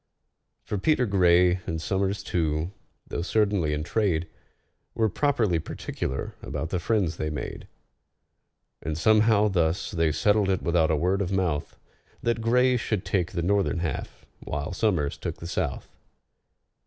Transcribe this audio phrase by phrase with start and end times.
[0.63, 2.71] For PETER GRAY, and SOMERS too,
[3.05, 4.27] though certainly in trade,
[4.95, 7.67] Were properly particular about the friends they made;
[8.81, 11.77] And somehow thus they settled it without a word of mouth—
[12.23, 15.87] That GRAY should take the northern half, while SOMERS took the south.